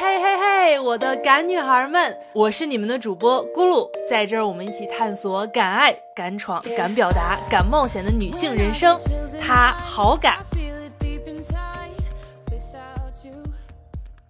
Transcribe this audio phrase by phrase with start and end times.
[0.00, 8.96] 嘿嘿嘿，我的敢女孩们，我是你们的主播咕噜，在这儿我们一起探索敢爱、敢闯、敢表达、敢冒险的女性人生。
[9.40, 10.38] 她好敢。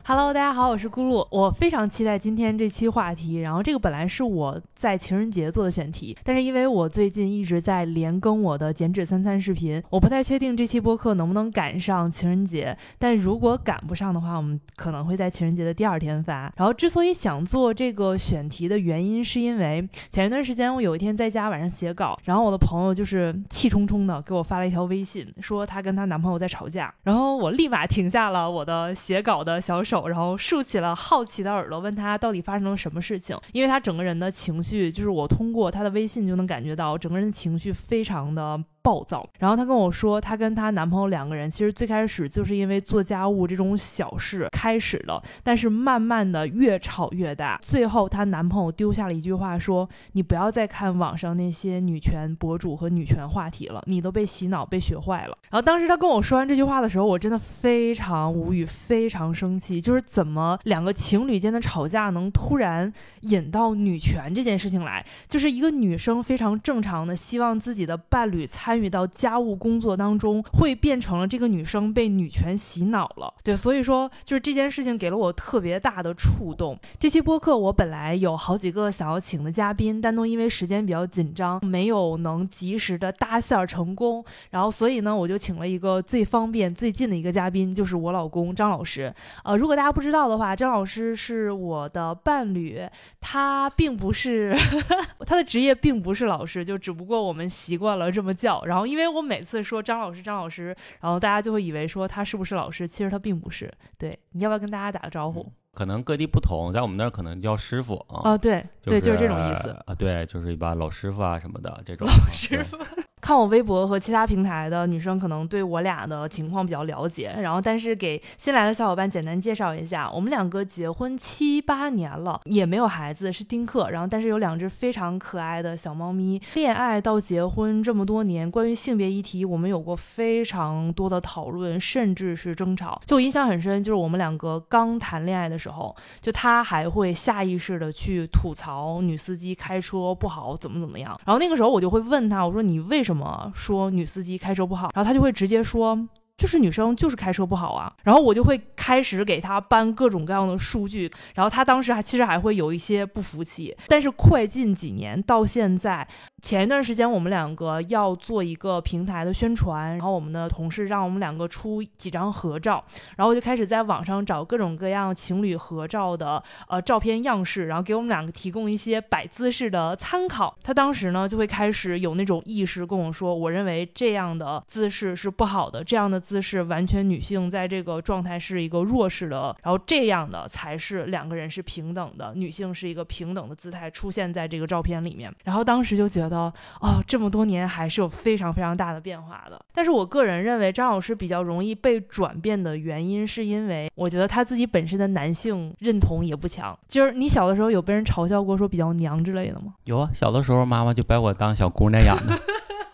[0.09, 3.37] Hello，大家好，我是咕噜，我非常期待今天这期话题。
[3.41, 12.75] 然后这个本来是我在情人节做的选题，但是因为我最近一直在连更我的减脂三餐视频，我不太确定这期播客能不能赶上情人节。
[12.99, 16.50] 但如果赶不上的话，我们可能会在情人节的第二天发。
[16.57, 29.97] 然后之所以想做这个选题的原因，是因为前一段时间我有一天在家晚上写稿，然后我的朋友就是气冲冲的给我发了一条微信，说她跟她男朋友在吵架，然后我立马停下了我的写稿的小手。
[30.07, 33.36] 然后竖起了好奇的耳朵，问他到底发生了什么事情。
[33.52, 38.62] 因为他整个人的情绪，就是我通过他的微信就能感觉到，整个人的情绪非常的。
[38.83, 65.05] 暴躁，然后她跟我说，她跟她男朋友两个人其实最开始就是因为做家务这种小事开始了，但是慢慢的越吵越大，最后她男朋友丢下了一句话说：“你不要再看网上那些女权博主和女权话题了，你都被洗脑被学坏了。”然后当时她跟我说完这句话的时候，我真的非常无语，非常生气，就是怎么两个情侣间的吵架能突然引到女权这件事情来？
[65.28, 68.67] 就是一个女生非常正常的希望自己的伴侣才。
[68.69, 73.33] 参与到家务工作当中，会变成了这个女生被女权洗脑了。
[73.42, 76.78] 对，所以说就是这件事情给了我特别大的触动。
[77.00, 84.22] 这期播客我本来有好几个想要请的嘉宾，但都因为时间比较紧张，没有能及时的搭线成功。
[84.50, 89.14] 然后所以呢，我就请了一个最方便、最近的一个嘉宾，就是我老公张老师。
[89.44, 92.86] 呃，如果大家不知道的话，张老师是我的伴侣，
[93.19, 94.55] 他并不是
[95.27, 98.58] 他的职业并不是老师，就只不过我们习惯了这么叫。
[98.67, 103.73] 然后，因为我每次说张老师，张老师，然后大家就会以为说他是不是老师，其实他并不是。
[103.97, 105.53] 对，你要不要跟大家打个招呼？
[105.75, 108.31] 可能各地不同，在我们那儿可能叫师傅啊。
[108.31, 109.95] 啊，对，对，就是这种意思啊。
[109.95, 112.06] 对，就是一般老师傅啊什么的这种。
[112.06, 112.77] 老师傅。
[113.28, 126.40] 看我微博和其他平台的女生可能对我俩的情况比较了解，然后但是给新来的小伙伴简单介绍一下，我们两个结婚七八年了，也没有孩子，是丁克，然后但是有两只非常可爱的小猫咪。
[126.55, 132.99] 恋爱到结婚这么多年，关于性别议题，我们有过非常多的讨论，甚至是争吵。
[133.05, 141.21] 就我印象很深，就是我们两个刚谈恋爱的时候，就他还会下意识的去吐槽女司机开车不好，怎么怎么样。
[141.27, 143.18] 然后那个时候我就会问他，我说你为什么？
[143.19, 146.09] 么说女司机开车不好，然后他就会直接说。
[146.38, 156.06] 就是女生就是开车不好啊，然后我就会开始给他搬各种各样的数据，然后他当时还其实还会有一些不服气，但是快近几年到现在，
[156.41, 162.84] 前一段时间我们两个要做一个平台的宣传，然后我们的同事让我们两个出几张合照，
[163.16, 170.56] 然后我就开始在网上找各种各样情侣合照的呃照片样式，然后给我们两个提供一些摆姿势的参考。
[170.62, 176.22] 他当时呢就会开始有那种意识跟我说，我认为这样的姿势是不好的，这样的。
[176.28, 185.34] 姿势完全女性在这个状态是一个弱势的，然后这样的才是两个人是平等的，女性是一个平等的姿态出现在这个照片里面。
[185.44, 186.53] 然后当时就觉得，
[186.83, 189.59] 哦，这么多年还是有非常非常大的变化的。
[189.72, 196.78] 但是我个人认为张老师比较容易被转变的原因，是因为我觉得他自己本身的男性认同也不强。
[196.87, 199.72] 就是你小的时候有被人嘲笑过说比较娘之类的吗？
[199.84, 202.38] 有啊，小的时候妈妈就把我当小姑娘养的。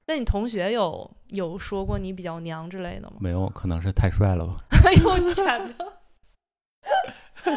[0.06, 3.16] 那你同学有有说过你比较娘之类的吗？
[3.20, 4.56] 没有，可能是太帅了吧。
[4.84, 5.46] 哎呦天
[5.78, 5.84] 哪！
[7.44, 7.52] 太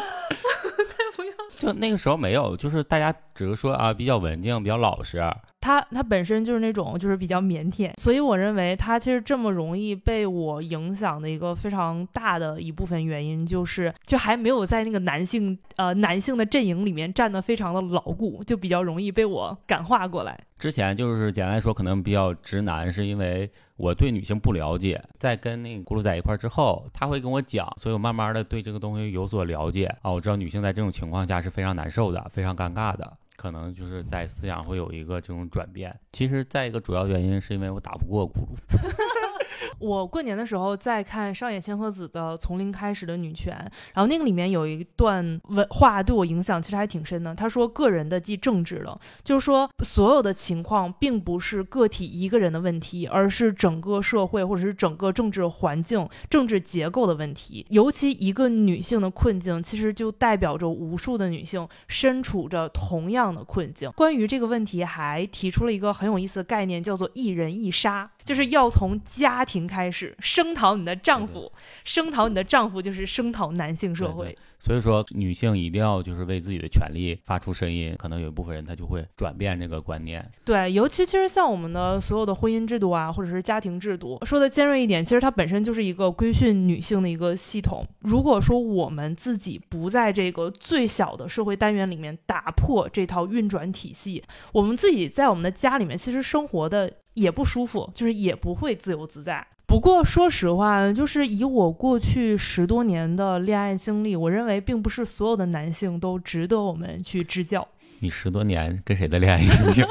[1.16, 1.32] 不要。
[1.58, 5.20] 就那个时候没有，就是大家只是说啊，比较文静，比较老实。
[5.60, 20.38] 他他本身就是那种就是比较腼腆，所以我认为他其实这么容易被我影响的一个非常大的一部分原因，就是就还没有在那个男性呃男性的阵营里面站得非常的牢固，就比较容易被我感化过来。
[20.60, 33.16] 之前就是简单来说，可能比较直男，是因为我对女性不了解，在跟那个咕噜在一块儿之后，他会跟我讲，所以我慢慢的对这个东西有所了解啊，我知道女性在这种情况下是非常难受的，非常尴尬的。
[33.36, 35.96] 可能就是在思想会有一个这种转变。
[36.12, 38.56] 其实，再一个主要原因是因为我打不过咕噜。
[39.78, 43.54] 我过年的时候在看上野千鹤子的《从零开始的女权》，
[43.94, 47.34] 然后那个里面有一段文话对我影响其实还挺深的。
[47.34, 57.66] 他说：“个人的即政治了，就是说所有的情况并不是个体一个人的问题，而是整个社会或者是整个政治环境、政治结构的问题。
[57.70, 63.90] 尤其一个女性的困境，其实就代表着无数的女性身处着同样的困境。
[63.96, 71.50] 关于这个问题，还提出了一个很有意思的概念，叫做‘一人一杀’，就是要从家。”庭开始，声讨你的丈夫，
[71.82, 74.36] 声讨你的丈夫就是声讨男性社会。
[74.60, 77.94] 所以说，女性一定要就是为自己的权利发出声音。
[77.96, 80.28] 可能有一部分人他就会转变这个观念。
[80.44, 87.86] 对，尤其其实像我们的所有的婚姻制度啊，或者是家庭制度，说的尖锐一点，其实它本身就是一个规训女性的一个系统。
[88.00, 99.46] 如果说我们自己不在这个最小的社会单元里面打破这套运转体系，我们自己在我们的家里面其实生活的也不舒服，就是也不会自由自在。
[99.66, 107.66] 不过说实话，就是以我过去十多年的恋爱经历，我认为并不是所有的男性都值得我们去支教。
[108.00, 109.86] 你十多年跟谁的恋爱经历？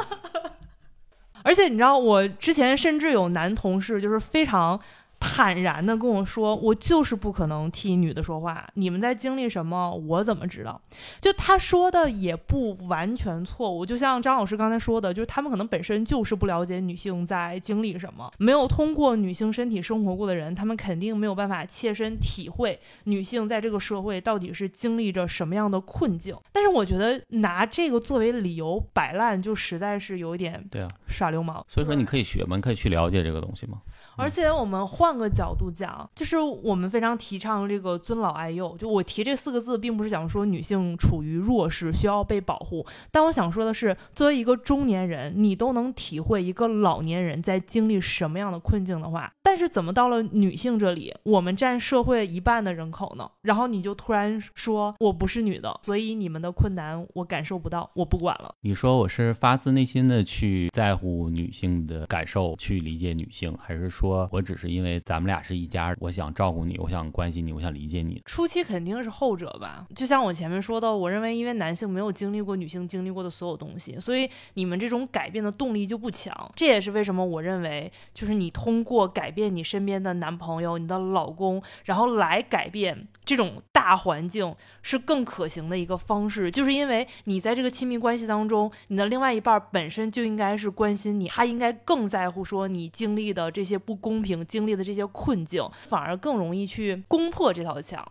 [1.44, 4.80] 而且你知道，我之前甚至有男同事就是非常。
[5.20, 8.68] 坦然的跟我说，我就是不可能替女的说话。
[8.76, 10.82] 你们在经历什么，我怎么知道？
[11.20, 13.86] 就他说的也不完全错误。
[13.86, 26.36] 就像张老师刚才说的，就是他们可能本身就是不了解女性在经历什么，没有通过女性身体生活过的人，他们肯定没有办法切身体会女性在这个社会到底是经历着什么样的困境。
[26.52, 31.66] 但是我觉得拿这个作为理由摆烂，就实在是有点对啊耍流氓。
[31.68, 33.82] 所以说你可以学嘛，你可以去了解这个东西吗。
[34.18, 38.76] 而且我们换个角度讲，就是我们非常提倡这个尊老爱幼。
[38.78, 53.30] 就我提这四个字，并不是想说女性处于弱势需要被保护，但我想说的是，作为一个中年人，你都能体会一个老年人在经历什么样的困境的话，但是怎么到了女性这里，我们占社会一半的人口呢？
[53.44, 58.56] 然后你就突然说我不是女的，所以你们的困难我感受不到，我不管了。
[58.62, 64.07] 你说我是发自内心的去在乎女性的感受，去理解女性，还是说？
[64.08, 68.22] 说我只是因为咱们俩是一家，我想照顾你，我想关心你，我想理解你。
[68.26, 76.34] 初期肯定是后者吧，就像我前面说的，我认为因为男性没有经历过女性经历过的所有东西，所以你们这种改变的动力就不强。
[76.56, 86.50] 这也是为什么我认为，就是你通过改变你身边的男朋友、你的老公，然后来改变这种大环境，是更可行的一个方式。
[86.50, 93.97] 就是因为你在这个亲密关系当中，你的另外一半本身就应该是关心你，他应该更在乎说你经历的这些不。
[93.98, 98.10] 公平经历的这些困境，反而更容易去攻破这道墙。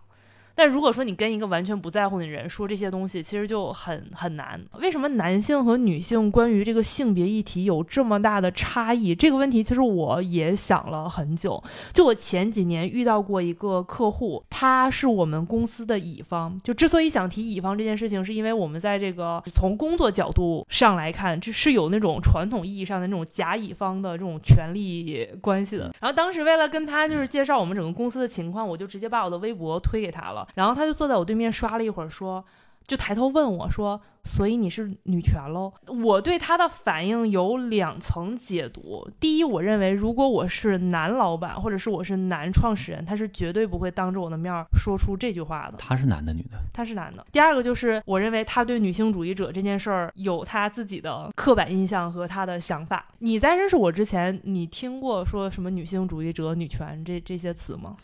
[0.56, 4.60] 但如果说你跟一个完全不在乎的人说这些东西，其实就很很难。
[4.80, 9.14] 为什么男性和女性关于这个性别议题有这么大的差异？
[9.14, 11.62] 这个问题其实我也想了很久。
[11.92, 16.58] 就我前几年遇到过一个客户，他是我们公司的乙方。
[16.64, 25.94] 就之所以想提乙方这件事情，是因为我们在这个从工作角度上来看，这是有那种传统意义上的那种甲乙方的这种权利关系的。
[26.00, 30.45] 然后当时为了跟他就是介绍我们整个公司的情况，我就直接把我的微博推给他了。
[30.54, 32.44] 然后他就坐在我对面刷了一会儿，说，
[32.86, 35.72] 就抬头问我说：“所以你是女权喽？”
[36.04, 39.10] 我对他的反应有两层解读。
[39.18, 45.78] 第一，我认为如果我是男老板或者是我是男创始人，他是绝对不会当着我的面说出这句话的。
[45.78, 46.58] 他是男的女的？
[46.72, 47.26] 他是男的。
[47.32, 53.04] 第二个就是我认为他对女性主义者这件事儿有他自己的刻板印象和他的想法。
[53.18, 57.96] 你在认识我之前，你听过说什么女性主义者、女权这这些词吗？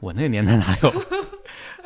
[0.00, 0.90] 我那个年代哪有？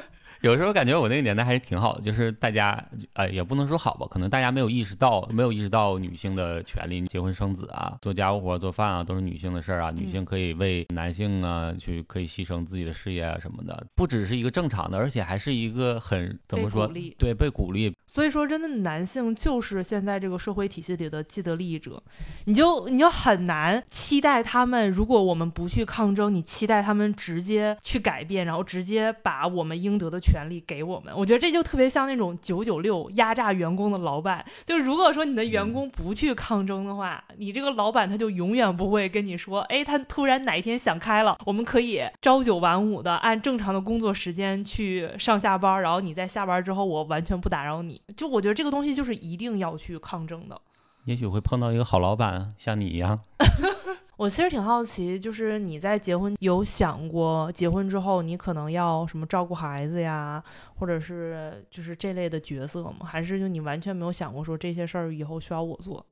[0.44, 2.78] 有时候感觉我那个年代还是挺好的，就是大家
[3.14, 16.86] 呃也不能说好吧，可能大家没有意识到，没有意识到女性的权利，结婚生子啊，做家务活、做饭啊，都是女性的事儿啊，女性可以为男性啊去可以牺牲自己的事业啊什么的，不只是一个正常的，而且还是一个很怎么说？
[17.16, 17.94] 对，被鼓励。
[18.06, 22.02] 所以说，真的男性就是现在这个社会体系里的既得利益者，
[22.44, 30.33] 你就你就很难期待他们，如果我们不去抗争，你期待他们直接去改变，然后直接把我们应得的权。
[30.34, 34.44] 权利给我们，我觉得这就特别像那种九九六压榨员工的老板。
[34.66, 48.02] 就是如果说你的员工不去抗争的话，你这个老板他就永远不会跟你说，哎，他突然哪一天想开了，我们可以朝九晚五的按正常的工作时间去上下班，然后你在下班之后我完全不打扰你。
[48.16, 50.60] 就我觉得这个东西就是一定要去抗争的。
[51.04, 53.20] 也许会碰到一个好老板，像你一样。
[54.16, 60.40] 我其实挺好奇，就是你在结婚有想过结婚之后你可能要什么照顾孩子呀，
[60.76, 63.04] 或者是就是这类的角色吗？
[63.04, 66.06] 还是就你完全没有想过说这些事儿以后需要我做？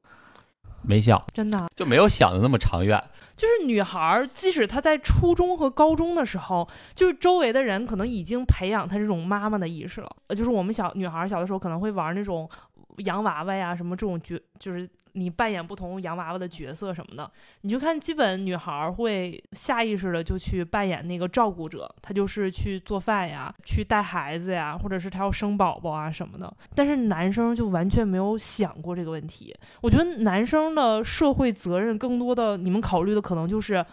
[0.84, 3.00] 没想，真的就没有想的那么长远。
[3.36, 10.16] 就是女孩，即使她在初中和高中的时候，就是周围的人可能已经培养她这种妈妈的意识了。
[10.26, 12.50] 呃，就是我们小女孩小的时候可能会玩那种
[12.96, 14.90] 洋娃娃呀，什么这种角，就是。
[15.12, 26.52] 你扮演不同洋娃娃的角色什么的，你就看，基本女孩会下意识的就去扮演那个照顾者，她就是去做饭呀，去带孩子呀，或者是她要生宝宝啊什么的。
[26.74, 29.54] 但是男生就完全没有想过这个问题。
[29.80, 33.84] 我觉得男生的社会责任更多的，你们考虑的可能就是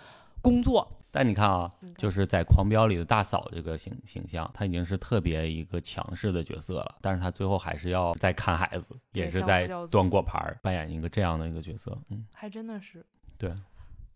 [0.41, 0.99] 工作。
[1.11, 11.97] 但你看啊，就是在《狂飙》里的大嫂这个形形象，她已经是特别一个强势的角色了，但是她最后还是要在看孩子，也是在端果盘扮演一个这样的一个角色。
[12.09, 13.05] 嗯，还真的是。
[13.37, 13.53] 对。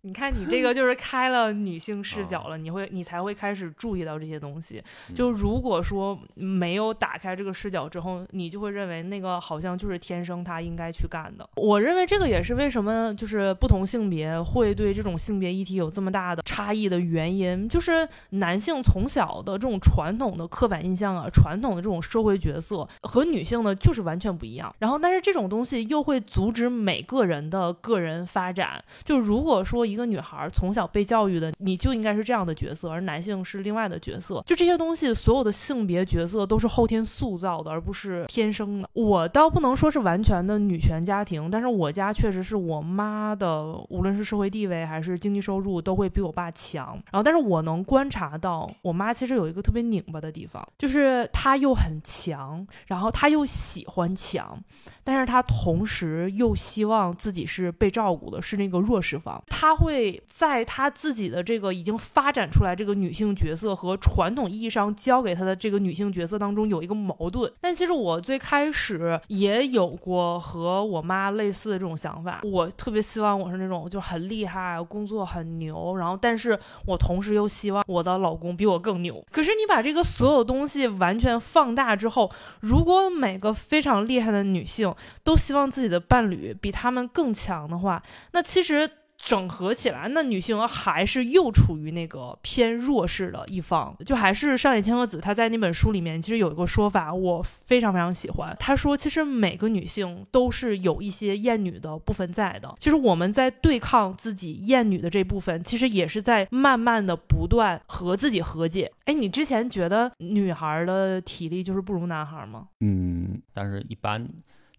[0.05, 4.83] 你看，你这个就是 开了女性视角了，你会，你才会开始注意到这些东西。
[5.15, 11.49] 就如果说没有打开这个视角之后，你就会认为那个好像就是天生他应该去干的。
[11.55, 24.75] 我认为这个也是为什么就是不同性别会对这种性别议题有这么大的差异的原因，就是男性从小的这种传统的刻板印象啊，传统的这种社会角色和女性呢就是完全不一样。
[24.79, 28.83] 然后，但是这种东西又会阻止每个人的个人发展。
[29.05, 34.43] 就如果说一个女孩从小被教育的，你就应该是这样的角色，而男性是另外的角色。
[34.47, 38.89] 就这些东西，所有的性别角色都是后天塑造的，而不是天生的。
[38.93, 46.93] 我倒不能说是完全的女权家庭，但是我家确实是我妈的，无论是社会地位还是经济收入，都会比我爸强。
[47.11, 54.59] 然后，但是我能观察到，我妈其实有一个特别拧巴的地方，就是她又很强，然后她又喜欢强，
[55.03, 60.21] 但是他同时又希望自己是被照顾的，是那个弱势方，他会。
[60.25, 76.57] 在他自己的这个已经发展出来这个女性角色和传统意义上教给他的这个女性角色当中有一个矛盾，但其实我最开始也有过和我妈类似的这种想法，我特别希望我是那种就很厉害，工作很牛，然后但是
[76.87, 79.23] 我同时又希望我的老公比我更牛。
[79.31, 84.92] 可是你把这个所有东西完全放大之后，如果每个非常厉害的女性
[85.23, 88.89] 都希望自己的伴侣比他们更强的话，那其实。
[89.25, 93.95] 整合起来，那女性还是又处于那个偏弱势的一方。
[94.05, 98.53] 就还是上野千鹤子她在那本书里面，其实有一个说法，我非常非常喜欢。
[98.59, 102.75] 她说，其实每个女性都是有一些厌女的部分在的。
[102.79, 108.91] 其实我们在对抗自己厌女的这部分，其实也是在慢慢的不断和自己和解。
[109.05, 112.67] 哎，你之前觉得女孩的体力就是不如男孩吗？
[112.81, 114.27] 嗯，但是一般，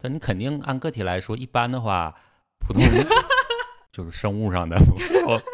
[0.05, 2.15] 但你肯定按个体来说，一般的话，
[2.59, 2.83] 普通。
[3.91, 4.77] 就是生物上的，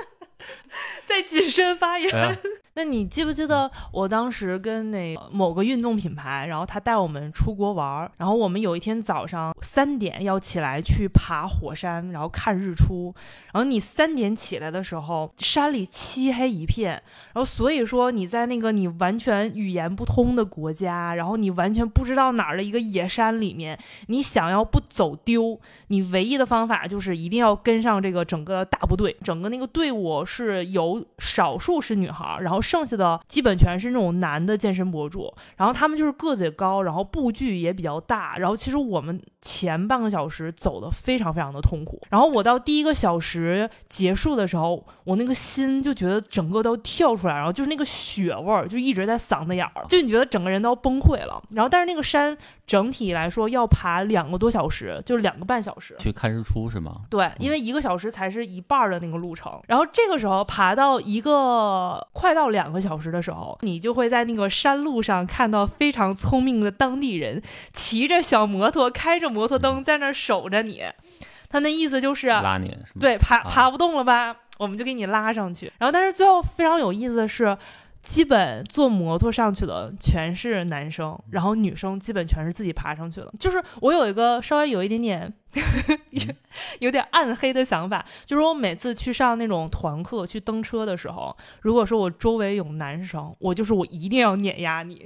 [1.07, 2.38] 在谨慎发言。
[2.80, 13.14] 那你记不记得我当时跟那某个运动品牌，然后他带我们出国玩儿，然后我们有一天早上三点要起来去爬火山，然后看日出。
[13.52, 16.92] 然后你三点起来的时候，山里漆黑一片，
[17.34, 29.14] 然后所以说你在那个你完全语言不通的国家，然后你完全不知道哪儿的一个野山里面，你想要不走丢，你唯一的方法就是一定要跟上这个整个大部队。
[29.22, 32.62] 整个那个队伍是有少数是女孩，然后。
[32.70, 52.37] 剩下的基本全是那种男的健身博主，然后他们就是个子也高，然后步距也比较大，然后其实我们前半个小时走的非常非常的痛苦，然后我到第一个小时结束的时候，我那个心就觉得整个都跳出来，然后就是那个血味儿就一直在嗓子眼儿，就你觉得整个人都要崩溃了，然后但是那个山。
[52.70, 57.00] 整体来说要爬两个多小时，就是两个半小时去看日出是吗？
[57.11, 59.61] 对，因为一个小时才是一半的那个路程。
[59.66, 67.42] 然后这个时候爬到一个快到两个小时的时候，你就会在那个山路上看到非常聪明的当地人
[67.73, 70.82] 骑着小摩托，开着摩托灯在那儿守着你。
[71.49, 74.37] 他那意思就是拉你，对，爬爬不动了吧？
[74.58, 75.72] 我们就给你拉上去。
[75.78, 77.56] 然后，但是最后非常有意思的是。
[78.02, 83.30] 基本坐摩托上去的全是男生，然后女生基本全是自己爬上去的。
[83.38, 85.30] 就是我有一个稍微有一点点。
[86.11, 86.23] 有
[86.78, 95.04] 有点暗黑的想法，就是我每次去上那种团课、去登车的时候，如果说我周围有男生，我就是我一定要碾压你，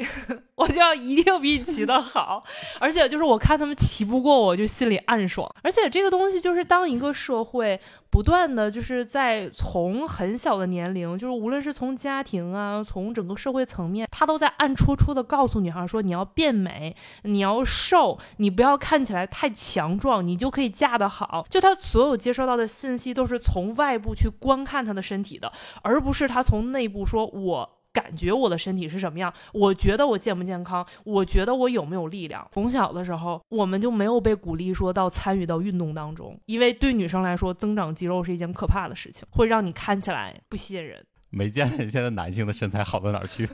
[0.54, 2.44] 我就要一定比你骑得好，
[2.78, 5.50] 而且就是我看他们骑不过我，就心里暗爽。
[5.62, 20.33] 而且这个东西就是当一个社会不断的就是在从很小的年龄，就是无论是从家庭啊，从整个社会层面，他都在暗戳戳的告诉女孩说，你要变美，你要瘦，你不要看起来太强壮，你。
[20.34, 25.52] 你就可以嫁得好，就他所有接收到的信息都是从外部去观看他的身体的，
[25.84, 32.44] 而不是他从内部说，我感觉我的身体是什么样，我觉得我健不健康，我觉得我有没有力量。
[32.52, 41.06] 从小的时候，我们就没有被鼓励说到参与到运动当中，因为对女生来说，增长肌肉是一件可怕的事情，会让你看起来不吸引人。
[41.30, 43.48] 没见现在男性的身材好到哪儿去。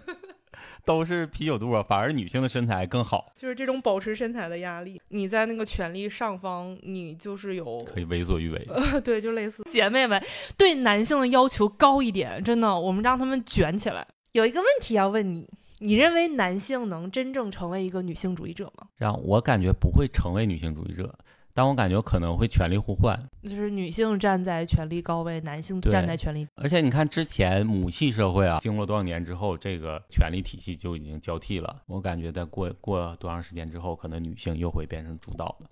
[0.85, 3.33] 都是啤酒肚，反而女性的身材更好。
[3.37, 8.69] 就是这种保持身材的压力，你在那个权力上方，你就是有可以为所欲为。
[9.05, 10.23] 对，就类似姐妹们
[10.57, 14.07] 对男性的要求高一点，真的，我们让他们卷起来。
[14.33, 18.87] 有一个问题要问你，你认为男性能真正成为一个女性主义者吗？
[18.97, 21.19] 这样，我感觉不会成为女性主义者，
[21.53, 26.47] 但我感觉可能会权力互换，就是女性站在权力高位，男性站在权力。
[26.55, 31.83] 而且你看之前母系社会啊，经过多少年之后，这个权力体系就已经交替了。
[31.87, 35.67] 我感觉在过过多长时间之后，可能女性又会变成主导的，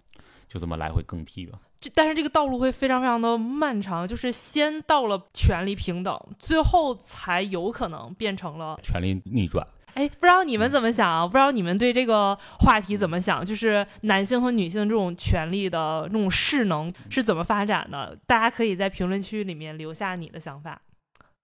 [0.48, 1.58] 就这么来回更替吧。
[1.80, 9.64] 这但是这个道路会非常非常的漫长，就是先到了权力平等，最后才有可能变成了权力逆转。
[9.98, 11.28] 哎，不知道你们怎么想？
[11.28, 13.44] 不知道你们对这个话题怎么想？
[13.44, 18.16] 就是男性和女性这种权利的这种势能是怎么发展的？
[18.24, 20.80] 大家可以在评论区里面留下你的想法。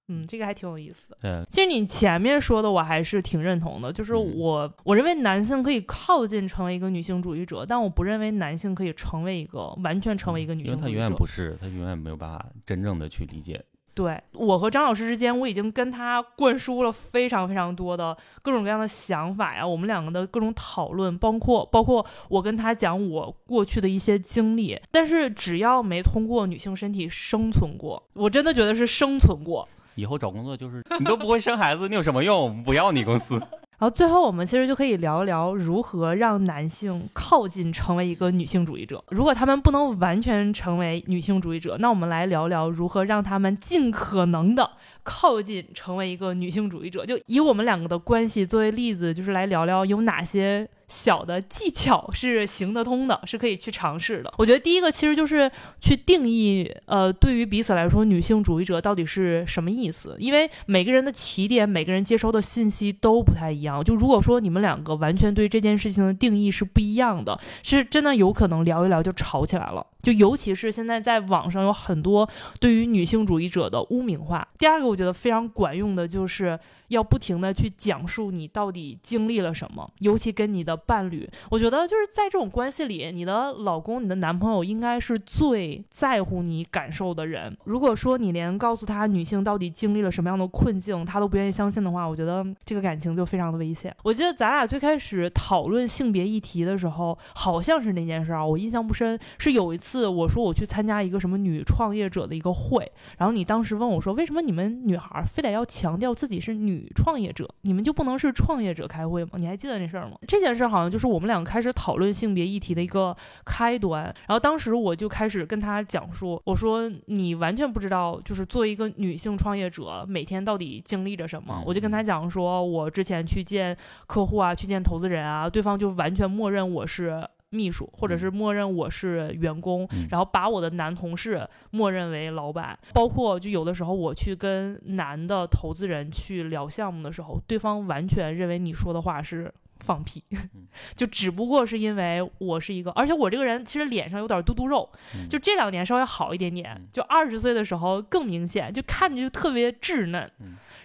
[0.06, 1.16] 嗯，这个还挺有意思。
[1.20, 10.86] 对，其实你前面说的我还是挺认同的，就是我我认为男性可以靠近成为一个女性主义者，但我不认为男性可以成为一个完全成为一个女性主义者。
[10.86, 13.64] 他永远不是，他永远没有办法真正的去理解。
[13.94, 24.80] 对我和张老师之间，我已经跟他灌输了非常非常多的各种各样的想法呀，我们两个的各种讨论，包括包括我跟他讲我过去的一些经历。
[24.90, 29.68] 但是只要没通过女性身体生存过，我真的觉得是生存过。
[29.94, 32.62] 以后找工作就是你都不会生孩子，你有什么用？
[32.64, 33.40] 不要你公司。
[33.76, 39.02] 然后最后，我们其实就可以聊聊如何让男性靠近成为一个女性主义者。
[39.08, 44.70] 如果他们不能完全成为女性主义者，那我们来聊聊如何让他们尽可能的
[45.04, 47.06] 靠近成为一个女性主义者。
[47.06, 50.68] 就以我们两个的关系作为例子，就是来聊聊有哪些。
[50.86, 54.32] 小的技巧是行得通的，是可以去尝试的。
[54.36, 60.14] 我觉得第一个其实就是去定义，呃，对于彼此来说，女性主义者到底是什么意思？
[60.18, 63.82] 因为每个人的起点，每个人接收的信息都不太一样。
[63.82, 69.86] 就如果说你们两个完全对这件事情的定义是不一样的，是真的有可能聊一聊就吵起来了。
[70.02, 72.28] 就尤其是现在在网上有很多
[72.60, 74.46] 对于女性主义者的污名化。
[74.58, 76.56] 第二个，我觉得非常管用的就是。
[76.88, 87.56] 要不停的去讲述你到底经历了什么，尤其跟你的伴侣，我觉得就是在这种关系里，你的老公、你的男朋友应该是最在乎你感受的人。
[87.64, 93.94] 如果说你连告诉他女性到底经历了什么样的困境，他都不愿意相信的话，我觉得这个感情就非常的危险。
[94.02, 99.18] 我记得咱俩最开始讨论性别议题的时候，好像是那件事啊，我印象不深。
[99.38, 106.73] 是有一次我说我去参加一个什么女创业者的一个会，然后你当时问我说，为什么你们女孩儿非得要强调自己是女？
[106.74, 109.30] 女创业者，你们就不能是创业者开会吗？
[109.36, 110.16] 你还记得那事儿吗？
[110.26, 114.04] 这件事好像就是我们两个开始讨论性别议题的一个开端。
[114.26, 121.62] 然后当时我就开始跟他讲述，我说你完全不知道，就是作为一个女性创业者，每天到底经历着什么。
[121.64, 127.26] 我就跟他讲说，我之前去见客户啊，去见投资人啊，对方就完全默认我是。
[127.54, 132.78] 秘书，或者是默认我是员工，然后把我的男同事默认为老板。
[132.92, 139.52] 包括就有的时候我去跟男的投资人去聊项目的时候，对方完全认为你说的话是
[139.84, 140.22] 放屁，
[140.96, 144.88] 就只不过是因为我是一个，而且我这个人其实脸上有点嘟嘟肉，
[145.28, 150.30] 就这两年稍微好一点点，就二十岁的时候更明显，就看着就特别稚嫩。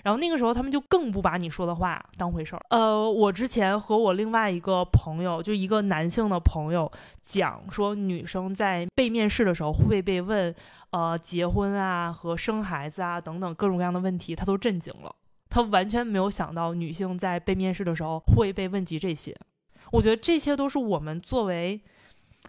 [0.01, 2.61] 然后那个时候，他们就更不把你说的话当回事儿。
[2.69, 6.89] 呃，我之前和我另外一个朋友，就一个男性的朋友
[7.21, 10.55] 讲说，女生在被面试的时候会被问，
[10.91, 15.13] 呃，结婚啊和生孩子啊等等各种各样的问题，他都震惊了。
[15.49, 19.35] 他完全没有想到女性在被面试的时候会被问及这些。
[19.91, 21.81] 我觉得这些都是我们作为。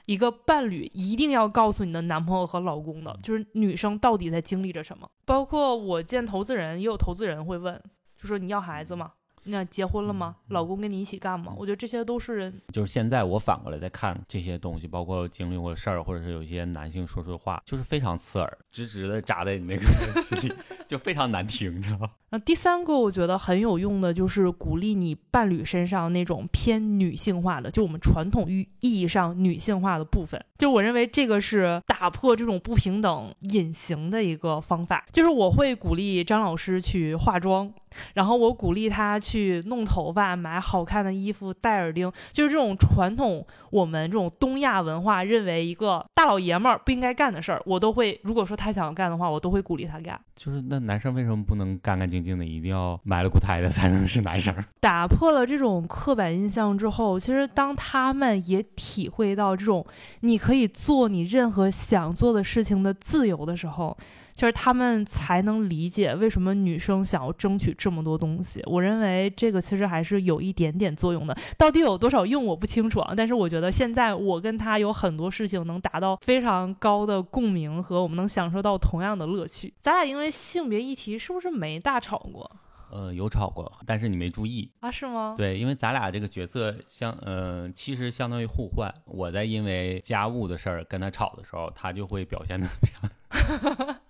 [0.07, 5.09] 一个伴侣一定要告诉你的男朋友和老公的，就是女生到底在经历着什么。
[5.25, 7.81] 包括我见投资人，也有投资人会问，
[8.17, 9.13] 就说你要孩子吗？
[9.45, 10.37] 那结婚了吗？
[10.49, 11.53] 老公跟你一起干吗？
[11.57, 19.83] 我觉得这些都是，就是现在我反过来在看这些东西，包括经历过事儿，或者是有一些男性说出的话，就是非常刺耳，直直的扎在你那个
[20.23, 20.55] 心里，
[20.91, 22.11] 就非常难听，你知道吗？
[22.33, 30.45] 那第三个我觉得很有用的，就是鼓励你伴侣身上那种偏女性化的，就我们传统意意义上女性化的部分。
[30.59, 35.07] 就我认为这个是打破这种不平等隐形的一个方法。
[35.13, 37.73] 就是我会鼓励张老师去化妆。
[38.15, 48.21] 然后我鼓励他去弄头发、买好看的衣服、戴耳钉，就是这种传统我们这种东亚文化认为一个大老爷们儿不应该干的事儿，我都会。
[48.23, 50.19] 如果说他想要干的话，我都会鼓励他干。
[50.37, 54.55] 就是那男生为什么不能干干净净的，一定要埋了骨胎的才能是男生？
[54.81, 59.87] 打破了这种刻板印象之后，其实当他们也体会到这种
[60.21, 63.97] 你可以做你任何想做的事情的自由的时候。
[64.41, 68.63] 就是他们才能理解为什么女生想要争取这么多东西。
[68.65, 73.13] 我认为这个其实还是有一点点作用的，到底有多少用我不清楚啊。
[73.15, 79.75] 但是我觉得现在我跟他有很多事情能达到非常高的共鸣和我们能享受到同样的乐趣。
[79.79, 82.51] 咱俩因为性别议题是不是没大吵过？
[82.91, 84.91] 呃，有吵过，但是你没注意啊？
[84.91, 85.35] 是吗？
[85.37, 88.91] 对，因为咱俩这个角色相，呃，其实相当于互换。
[89.05, 93.97] 我在因为家务的事儿跟他吵的时候，他就会表现的非常。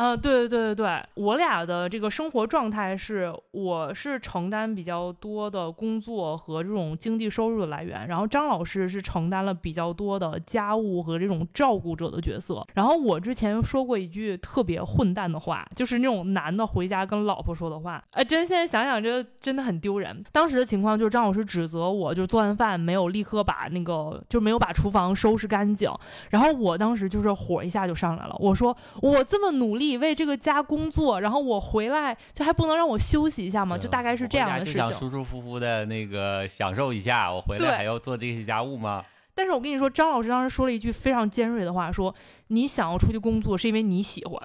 [0.00, 12.66] 呃，对对对对，我俩的这个生活状态是，我是承担比较多的工作和这种经济收入的来源，然后张老师是承担了比较多的家务和这种照顾者的角色。
[12.72, 20.24] 然后我之前说过一句特别混蛋的话，就是那种男的回家跟老婆说的话，哎，真现在想想这真的很丢人。
[20.32, 25.92] 当时的情况就是张老师指责我，就是做完饭没有立刻把那个就没有把厨房收拾干净，
[26.30, 29.89] 然后我当时就是火一下就上来了，我说我这么努力。
[29.90, 33.76] 你为这个家工作，然后我回来就还不能让我休息一下吗？
[33.76, 34.80] 就大概是这样的事情。
[34.80, 39.04] 想舒舒服服的那个享受一下，我回来还要做这些家务吗？
[39.34, 42.14] 但是我跟你说，张老师当时说了一句非常尖锐的话，说
[42.48, 44.40] 你想要出去工作是因为你喜欢。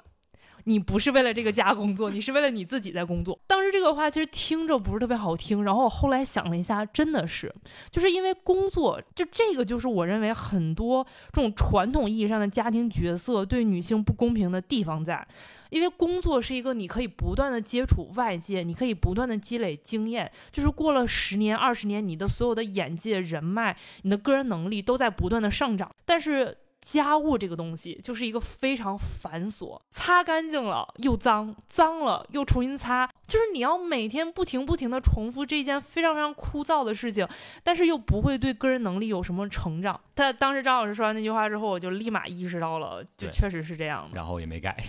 [0.68, 3.38] 你不是为了这个家工作，你是为了你自己在工作。
[3.46, 7.54] 当时这个话其实听着不是特别好听，然后我后来想了一下，真的是，
[7.90, 15.24] 就是因为工作，就这个就是我认为很多这种传统意义上的家庭角色对女性不公平的地方在，
[15.70, 26.58] 因为工作是一个你可以不断的接触外界，你可以不断的积累经验，就是过了十年、二十年，你的所有的眼界、人脉、你的个人能力都在不断的上涨，但是。
[26.80, 37.26] 家务这个东西就是一个非常繁琐，擦干净了又脏，脏了又重新擦，就是你要每天不停不停的重复这件非常非常枯燥的事情，
[37.62, 40.00] 但是又不会对个人能力有什么成长。
[40.14, 44.76] 他当时张老师说完那句话之后，我就立马意识到了，就确实是这样的，然后也没改。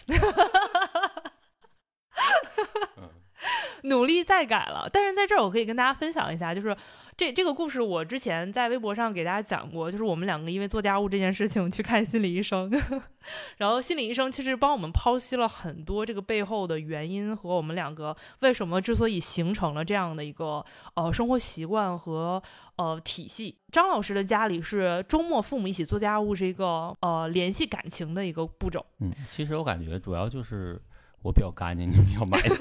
[3.84, 6.76] 努力再改了，但是在这儿我可以跟大家分享一下，就是
[7.18, 12.72] 这这个故事我之前在微博上给大家讲过，就是我们两个因为做家务这件事情去看心理医生，
[13.58, 22.44] 然后心理医生其实帮我们剖析了很多这个背后的原因和我们两个为什么之所以形成了这样的一个呃生活习惯和
[22.76, 23.58] 呃体系。
[23.72, 28.86] 张老师的家里是周末父母一起做家务是一个呃联系感情的一个步骤。
[29.00, 30.80] 嗯，其实我感觉主要就是
[31.24, 32.56] 我比较干净，你比较埋汰。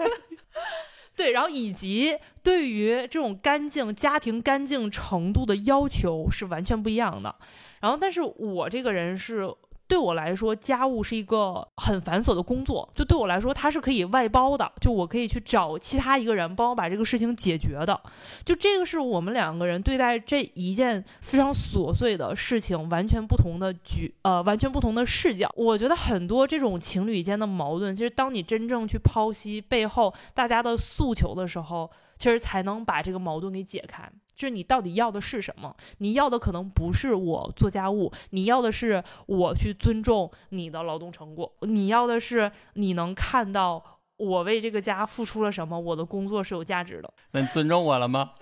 [1.17, 7.35] 对，然后以及对于这种干净家庭干净程度的要求是完全不一样的。
[7.81, 9.53] 然后，但是我这个人是。
[9.89, 12.89] 对我来说，家务是一个很繁琐的工作。
[12.95, 18.01] 就对我来说，它是可以外包的，就我可以去找其他一个人帮我把这个事情解决的。
[18.45, 25.49] 就这个是我们两个人对待这一件非常琐碎的事情完全不同的举呃完全不同的视角。
[25.55, 34.11] 我觉得很多这种情侣间的矛盾，其实当你真正去剖析背后大家的诉求的时候，其实才能把这个矛盾给解开。
[34.37, 35.75] 就是你到底要的是什么？
[35.99, 47.13] 你要的可能不是我做家务，你要的是我去尊重你的劳动成果，你要的是你能看到我为这个家付出了什么，我的工作是有价值的。
[47.33, 48.33] 那你尊重我了吗？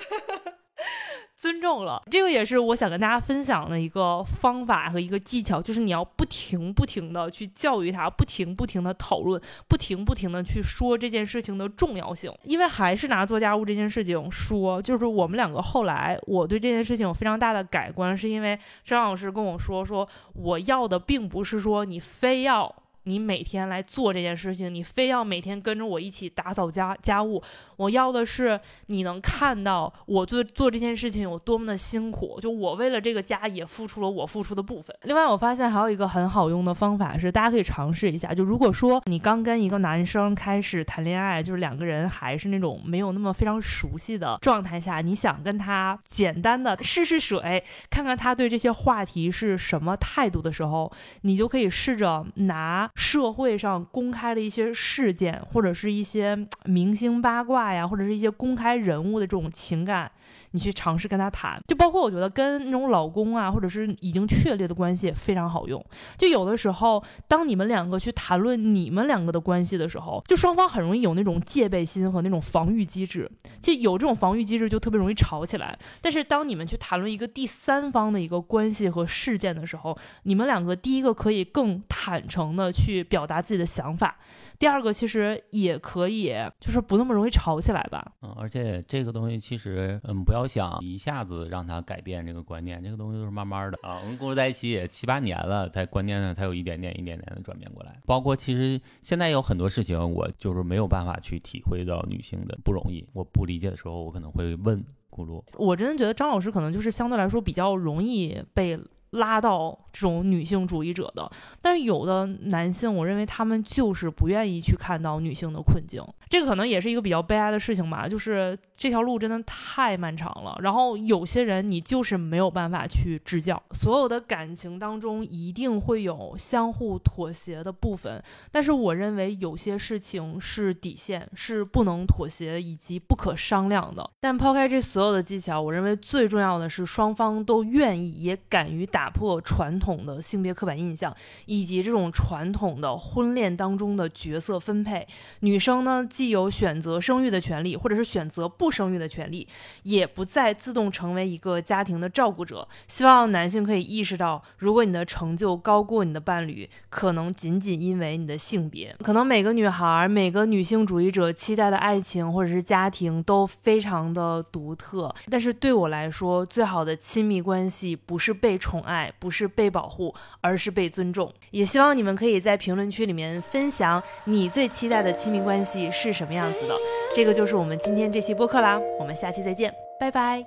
[1.45, 12.33] 尊重了，这个也是我想跟大家分享的一个方法和一个技巧，就是你要不停不停的去教育他，不停不停的讨论，不停不停的去说这件事情的重要性。
[12.45, 22.75] 因为还是拿做家务这件事情说，就是我们两个后来我对这件事情有非常大的改观，是因为张老师跟我说，说我要的并不是说你非要。
[23.05, 27.43] 你每天来做这件事情，你非要每天跟着我一起打扫家家务。
[27.77, 34.97] 我要的是你能看到我做做这件事情有多么的辛苦，就我为了这个家也付出了我付出的部分。
[35.03, 38.33] 另外，我发现还有一个很好用的方法是，大家可以尝试一下。
[38.33, 50.91] 就如果说你刚跟一个男生开始谈恋爱，就是两个人还是那种没有那么非常熟悉的状态下，你想跟他简单的试试水，看看他对这些话题是什么态度的时候，
[51.23, 52.91] 你就可以试着拿。
[52.95, 60.11] 社会上公开的一些事件，或者是一些明星八卦呀，或者是一些公开人物的这种情感。
[60.55, 65.85] 你去尝试跟他谈，就包括我觉得跟那种老公啊，或者是已经确立的关系非常好用。
[66.17, 73.29] 就有的时候，当你们两个去谈论你们两个的关系的时候，就双方很容易有那种戒备心和那种防御机制。
[73.61, 75.77] 就有这种防御机制，就特别容易吵起来。
[76.01, 84.19] 但是当你们去谈论一个第三方的一个关系和事件的时候，你们两个第一个可以更坦诚的去表达自己的想法。
[84.65, 88.13] 第二个其实也可以，就是不那么容易吵起来吧。
[88.23, 94.01] 嗯，而且这个东西其实，嗯，不要想一下子让他改变这个观念，这个东西都是慢慢的啊。
[94.03, 98.01] 我们共处在一起也七八年了，在观念上才有一点点、一点点的转变过来。
[98.07, 103.07] 包括其实现在有很多事情，我就是没有办法去体会到女性的不容易。
[103.13, 105.45] 我不理解的时候，我可能会问咕噜。
[105.59, 108.81] 我真的觉得张老师可能就是相对来说比较容易被。
[109.15, 111.31] 拉到这种女性主义者的。
[111.61, 118.07] 但是有的男性，我认为他们就是不愿意去看到女性的困境，这个可能也是一个比较悲哀的事情吧。
[118.09, 123.61] 就是这条路真的太漫长了，然后有些人你就是没有办法去支教。
[123.73, 134.11] 所有的感情当中一定会有相互妥协的部分，但是我认为有些事情是底线，是不能妥协以及不可商量的。
[134.21, 141.15] 但抛开这所有的技巧，我认为最重要的是双方都愿意也敢于打打破传统的性别刻板印象。
[141.45, 145.07] 以及这种传统的婚恋当中的角色分配，
[145.41, 149.47] 女生呢既有选择生育的权利，或者是选择不生育的权利，
[149.83, 152.67] 也不再自动成为一个家庭的照顾者。
[152.87, 158.97] 希望男性可以意识到，如果你的成就高过你的伴侣，可能仅仅因为你的性别。
[159.03, 171.33] 可能每个女孩、每个女性主义者期待的爱情或者是家庭都非常的独特，但是对我来说，最好的亲密关系不是被宠爱，爱不是被保护，而是被尊重。
[171.51, 176.75] 也希望你们可以在评论区里面分享你最期待的亲密关系是什么样子的。
[177.15, 180.45] 这个就是我们今天这期播客啦，我们下期再见，拜拜。